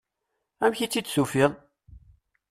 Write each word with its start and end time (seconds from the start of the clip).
Amek 0.63 0.79
i 0.85 0.87
t-id-tufiḍ? 0.91 1.51